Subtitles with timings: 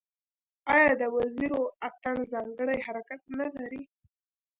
[0.73, 3.83] آیا د وزیرو اتن ځانګړی حرکت نلري؟